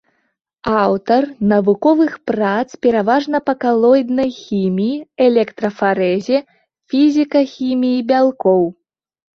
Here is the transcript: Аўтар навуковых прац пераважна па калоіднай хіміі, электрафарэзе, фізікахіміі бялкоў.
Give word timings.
Аўтар 0.83 1.27
навуковых 1.51 2.15
прац 2.31 2.65
пераважна 2.87 3.43
па 3.51 3.57
калоіднай 3.67 4.29
хіміі, 4.41 4.95
электрафарэзе, 5.27 6.37
фізікахіміі 6.95 7.99
бялкоў. 8.15 8.63